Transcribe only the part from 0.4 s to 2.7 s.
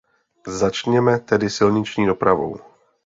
Začněme tedy silniční dopravou.